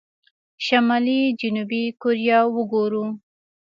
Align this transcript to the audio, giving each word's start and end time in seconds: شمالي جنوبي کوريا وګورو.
شمالي 0.65 1.19
جنوبي 1.41 1.83
کوريا 2.01 2.39
وګورو. 2.55 3.05